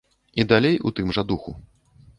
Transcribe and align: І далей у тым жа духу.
І 0.43 0.45
далей 0.51 0.79
у 0.89 0.93
тым 1.01 1.15
жа 1.19 1.27
духу. 1.35 1.57